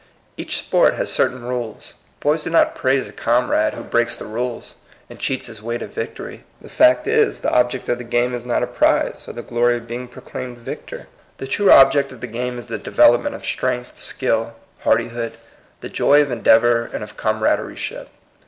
[0.35, 1.93] Each sport has cer tain rules.
[2.21, 4.73] Boys do not praise a comrade who breaks the rules,
[5.11, 6.43] and cheats his way to victory.
[6.59, 9.77] The fact is, the object of the game is not a prize, or the glory
[9.77, 11.05] of being proclaimed victor.
[11.37, 15.33] The true object of the game is the development of strength, skill, hardihood,
[15.81, 18.07] the joy of endeavor and of com radeship.